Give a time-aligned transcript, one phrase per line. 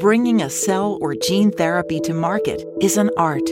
[0.00, 3.46] bringing a cell or gene therapy to market is an art.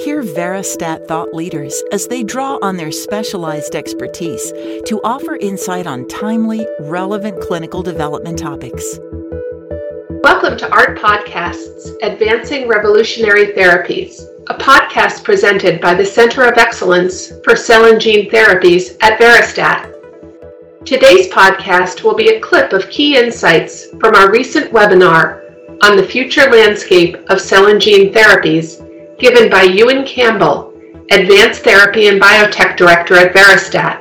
[0.00, 4.52] Hear Veristat thought leaders as they draw on their specialized expertise
[4.84, 8.98] to offer insight on timely, relevant clinical development topics.
[10.22, 17.32] Welcome to ART Podcasts Advancing Revolutionary Therapies, a podcast presented by the Center of Excellence
[17.42, 19.90] for Cell and Gene Therapies at Veristat.
[20.84, 25.43] Today's podcast will be a clip of key insights from our recent webinar
[25.84, 28.80] on the future landscape of cell and gene therapies
[29.18, 30.72] given by Ewan Campbell,
[31.10, 34.00] Advanced Therapy and Biotech Director at Veristat.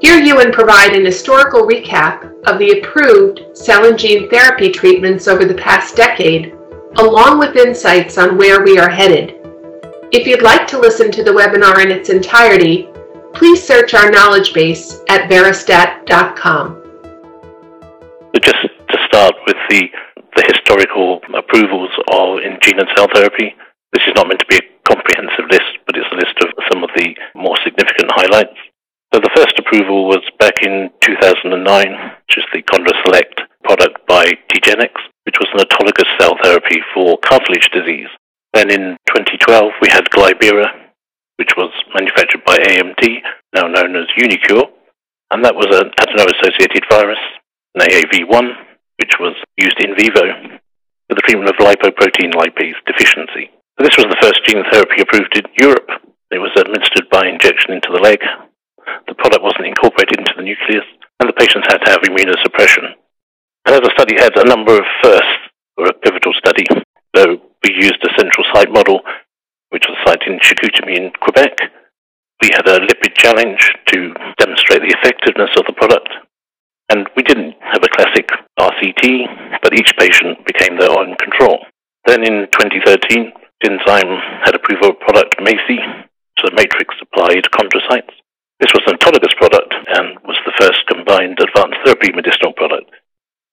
[0.00, 5.44] Here, Ewan provide an historical recap of the approved cell and gene therapy treatments over
[5.44, 6.54] the past decade,
[6.96, 9.36] along with insights on where we are headed.
[10.10, 12.88] If you'd like to listen to the webinar in its entirety,
[13.32, 16.82] please search our knowledge base at veristat.com.
[18.42, 19.88] Just to start with the,
[20.40, 23.52] the historical approvals of in gene and cell therapy,
[23.92, 26.80] this is not meant to be a comprehensive list, but it's a list of some
[26.80, 28.56] of the more significant highlights.
[29.12, 34.96] So the first approval was back in 2009, which is the ChondroCelect product by TiGenix,
[35.28, 38.08] which was an autologous cell therapy for cartilage disease.
[38.54, 40.72] Then in 2012, we had Glybera,
[41.36, 43.02] which was manufactured by AMT,
[43.54, 44.70] now known as uniQure,
[45.32, 47.20] and that was an adeno-associated virus,
[47.74, 48.69] an AAV1,
[49.10, 50.22] which was used in vivo
[51.10, 53.50] for the treatment of lipoprotein lipase deficiency.
[53.78, 55.90] This was the first gene therapy approved in Europe.
[56.30, 58.20] It was administered by injection into the leg.
[59.08, 60.86] The product wasn't incorporated into the nucleus,
[61.18, 62.94] and the patients had to have immunosuppression.
[63.66, 65.42] And as the study had a number of firsts,
[65.76, 66.66] or a pivotal study,
[67.16, 69.00] so we used a central site model
[69.70, 71.58] which was site in Chicoutimi in Quebec.
[72.42, 76.10] We had a lipid challenge to demonstrate the effectiveness of the product.
[76.90, 78.28] And we didn't have a classic
[78.80, 81.58] RCT, but each patient became their own control.
[82.06, 88.16] Then in 2013, Genzyme had approval of product MACI, so matrix applied chondrocytes.
[88.60, 92.90] This was an autologous product and was the first combined advanced therapy medicinal product.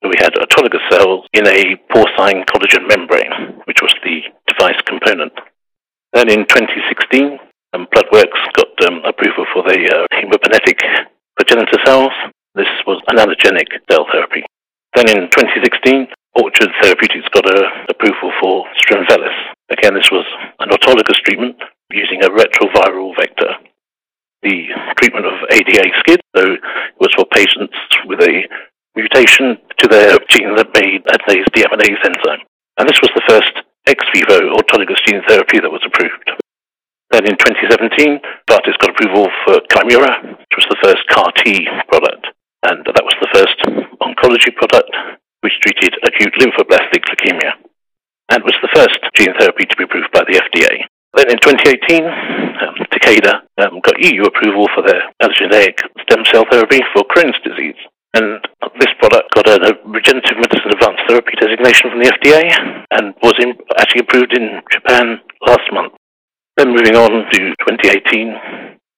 [0.04, 5.34] We had autologous cells in a porcine collagen membrane, which was the device component.
[6.14, 7.40] Then in 2016,
[7.74, 10.80] um, Bloodworks got um, approval for the uh, hematopoietic
[11.36, 12.12] progenitor cells.
[12.56, 14.44] This was an allogeneic cell therapy.
[14.98, 16.10] Then in 2016,
[16.42, 19.38] Orchard Therapeutics got a approval for Strimvelis.
[19.70, 20.26] Again, this was
[20.58, 21.54] an autologous treatment
[21.94, 23.62] using a retroviral vector.
[24.42, 25.86] The treatment of ADA
[26.34, 27.78] so it was for patients
[28.10, 28.50] with a
[28.96, 32.42] mutation to their gene that made adenosine deaminase enzyme.
[32.82, 33.54] And this was the first
[33.86, 36.26] ex vivo autologous gene therapy that was approved.
[37.12, 38.18] Then in 2017,
[38.50, 42.34] Novartis got approval for Kymriah, which was the first CAR T product.
[42.66, 43.87] And that was the first
[44.18, 44.90] oncology product
[45.42, 47.54] which treated acute lymphoblastic leukemia
[48.30, 50.84] and was the first gene therapy to be approved by the FDA.
[51.16, 56.82] Then in 2018, um, Takeda um, got EU approval for their allogeneic stem cell therapy
[56.94, 57.80] for Crohn's disease.
[58.14, 58.42] And
[58.80, 62.44] this product got a, regenerative medicine advanced therapy designation from the FDA
[62.92, 65.94] and was in, actually approved in Japan last month.
[66.58, 68.36] Then moving on to 2018,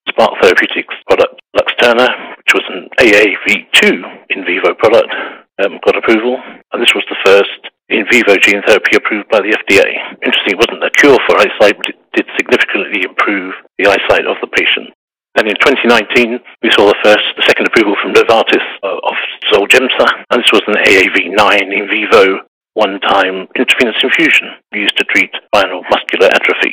[0.09, 2.07] Spark Therapeutics product Luxturna,
[2.39, 3.83] which was an AAV2
[4.31, 5.11] in vivo product,
[5.59, 6.39] um, got approval.
[6.71, 9.87] And this was the first in vivo gene therapy approved by the FDA.
[10.23, 14.37] Interesting, it wasn't a cure for eyesight, but it did significantly improve the eyesight of
[14.39, 14.95] the patient.
[15.35, 19.17] And in 2019, we saw the first, the second approval from Novartis uh, of
[19.51, 21.35] Zolgensma, and this was an AAV9
[21.75, 26.71] in vivo one-time intravenous infusion used to treat spinal muscular atrophy.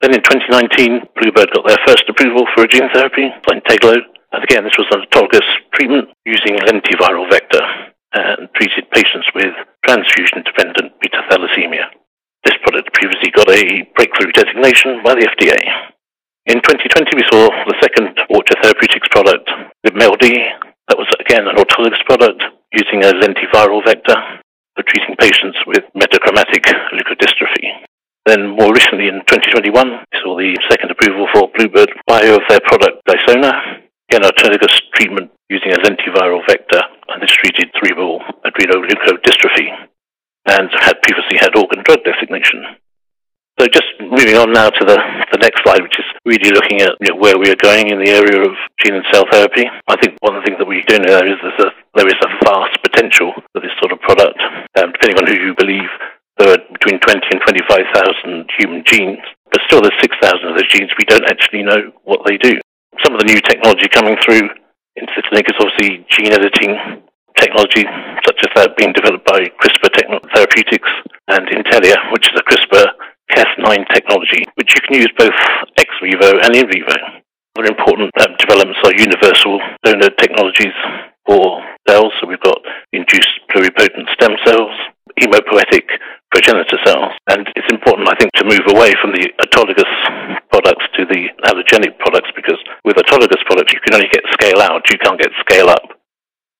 [0.00, 3.96] Then in 2019, Bluebird got their first approval for a gene therapy, Zynteglo,
[4.34, 5.46] and again, this was an autologous
[5.78, 9.54] treatment using lentiviral vector uh, and treated patients with
[9.86, 11.86] transfusion-dependent beta thalassemia.
[12.42, 15.54] This product previously got a breakthrough designation by the FDA.
[16.50, 19.48] In 2020, we saw the second Orchard Therapeutics product
[19.86, 20.34] with.
[20.90, 22.42] That was, again, an autologous product
[22.74, 24.18] using a lentiviral vector
[24.74, 27.86] for treating patients with metachromatic leukodystrophy.
[28.26, 32.60] Then, more recently, in 2021, we saw the second approval for Bluebird Bio of their
[32.60, 39.68] product Dicerna, again, autologous treatment using a lentiviral vector, and this treated cerebral adrenoleukodystrophy
[40.46, 42.64] and had previously had orphan drug designation.
[43.60, 44.98] So just moving on now to the,
[45.30, 48.02] the next slide, which is really looking at you know, where we are going in
[48.02, 49.62] the area of gene and cell therapy.
[49.86, 52.30] I think one of the things that we do know is a, there is a
[52.42, 54.40] vast potential for this sort of product.
[54.74, 55.86] Um, depending on who you believe,
[57.40, 60.18] Twenty-five thousand human genes, but still there's 6,000
[60.50, 62.58] of those genes we don't actually know what they do.
[63.02, 64.50] Some of the new technology coming through
[64.98, 67.02] into the clinic is obviously gene editing
[67.38, 67.86] technology,
[68.26, 69.90] such as that being developed by CRISPR
[70.34, 70.90] Therapeutics
[71.28, 72.86] and Intellia, which is a CRISPR
[73.30, 75.34] Cas9 technology, which you can use both
[75.78, 76.94] ex vivo and in vivo.
[77.58, 80.74] Other important um, developments are universal donor technologies
[81.26, 82.58] for cells, so we've got
[82.92, 84.74] induced pluripotent stem cells,
[85.20, 85.83] hemopoietic
[88.74, 89.92] away from the autologous
[90.50, 94.82] products to the allogenic products because with autologous products, you can only get scale out,
[94.90, 95.94] you can't get scale up.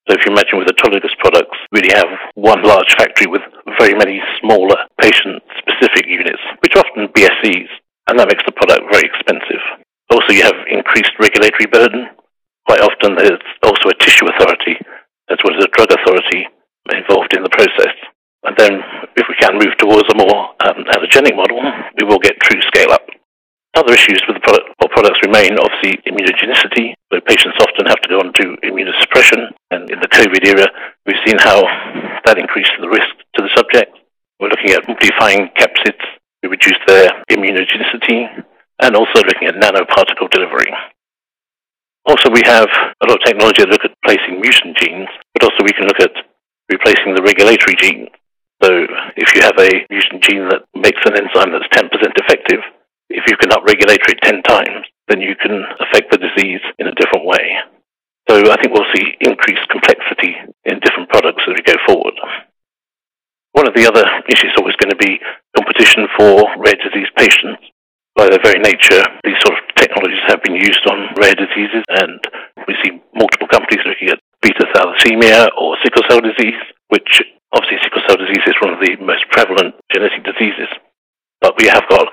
[0.07, 3.43] So if you imagine with autologous products, really have one large factory with
[3.81, 7.73] very many smaller patient-specific units, which are often BSCs,
[8.07, 9.65] and that makes the product very expensive.
[10.13, 12.13] Also, you have increased regulatory burden.
[12.69, 14.77] Quite often, there's also a tissue authority
[15.33, 16.47] as well as a drug authority
[16.93, 17.97] involved in the process.
[18.45, 18.85] And then,
[19.45, 21.61] can move towards a more um, allogenic model,
[22.01, 23.05] we will get true scale up.
[23.77, 28.09] Other issues with the product, what products remain, obviously immunogenicity, where patients often have to
[28.09, 29.53] go on to immunosuppression.
[29.71, 30.65] And in the COVID era,
[31.05, 31.61] we've seen how
[32.25, 33.93] that increases the risk to the subject.
[34.41, 36.01] We're looking at modifying capsids
[36.43, 38.31] to reduce their immunogenicity,
[38.81, 40.73] and also looking at nanoparticle delivery.
[42.07, 45.65] Also, we have a lot of technology to look at placing mutant genes, but also
[45.65, 46.13] we can look at
[46.71, 48.09] replacing the regulatory gene
[48.65, 48.73] so
[49.21, 52.65] if you have a mutant gene that makes an enzyme that's 10% effective,
[53.13, 56.97] if you can upregulate it 10 times, then you can affect the disease in a
[56.97, 57.61] different way.
[58.25, 60.33] So I think we'll see increased complexity
[60.65, 62.17] in different products as we go forward.
[63.53, 65.21] One of the other issues is always going to be
[65.53, 67.69] competition for rare disease patients.
[68.17, 72.17] By their very nature, these sort of technologies have been used on rare diseases, and
[72.65, 76.57] we see multiple companies looking at beta thalassemia or sickle cell disease,
[76.89, 77.21] which
[77.55, 77.64] cell
[78.35, 80.69] disease is one of the most prevalent genetic diseases,
[81.41, 82.09] but we have got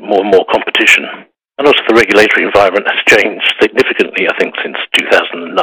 [0.00, 1.04] more and more competition.
[1.58, 5.56] And also, the regulatory environment has changed significantly, I think, since 2009.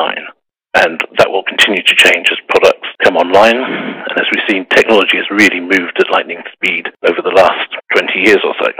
[0.73, 3.61] And that will continue to change as products come online.
[3.61, 8.09] And as we've seen, technology has really moved at lightning speed over the last 20
[8.25, 8.73] years or so.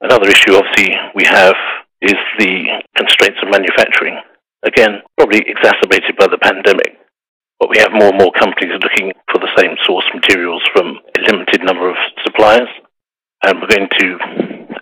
[0.00, 1.56] Another issue, obviously, we have
[2.00, 4.16] is the constraints of manufacturing.
[4.64, 6.93] Again, probably exacerbated by the pandemic.
[7.60, 11.20] But we have more and more companies looking for the same source materials from a
[11.30, 12.68] limited number of suppliers.
[13.44, 14.08] And we're going to,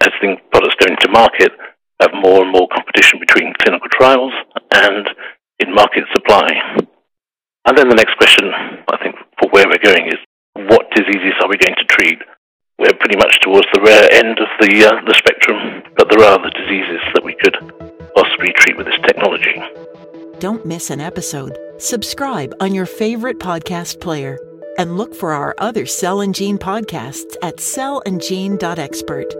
[0.02, 1.52] as the products go into market,
[2.00, 4.32] have more and more competition between clinical trials
[4.72, 5.06] and
[5.58, 6.48] in market supply.
[7.64, 8.50] And then the next question,
[8.90, 10.18] I think, for where we're going is
[10.54, 12.18] what diseases are we going to treat?
[12.78, 16.38] We're pretty much towards the rare end of the, uh, the spectrum, but there are
[16.38, 17.54] other diseases that we could
[18.14, 19.62] possibly treat with this technology.
[20.40, 21.56] Don't miss an episode.
[21.82, 24.38] Subscribe on your favorite podcast player
[24.78, 29.34] and look for our other Cell and Gene podcasts at cellandgene.expert.